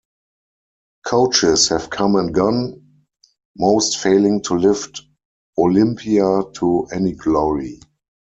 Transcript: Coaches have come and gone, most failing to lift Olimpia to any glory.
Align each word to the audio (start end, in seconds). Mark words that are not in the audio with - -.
Coaches 1.05 1.67
have 1.69 1.91
come 1.91 2.15
and 2.15 2.33
gone, 2.33 3.03
most 3.55 3.99
failing 3.99 4.41
to 4.45 4.55
lift 4.55 5.03
Olimpia 5.59 6.51
to 6.55 6.87
any 6.91 7.11
glory. 7.13 7.79